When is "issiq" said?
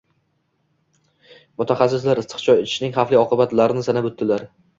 2.23-2.41